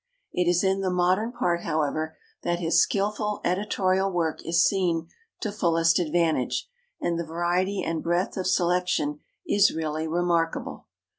It 0.33 0.49
is 0.49 0.63
in 0.63 0.81
the 0.81 0.89
modern 0.89 1.31
part, 1.31 1.61
however, 1.61 2.17
that 2.41 2.57
his 2.57 2.81
skilful 2.81 3.39
editorial 3.45 4.11
work 4.11 4.43
is 4.43 4.65
seen 4.65 5.09
to 5.41 5.51
fullest 5.51 5.99
advantage 5.99 6.67
and 6.99 7.19
the 7.19 7.23
variety 7.23 7.83
and 7.83 8.01
breadth 8.01 8.35
of 8.35 8.47
selection 8.47 9.19
is 9.45 9.71
really 9.75 10.07
remarkable. 10.07 10.87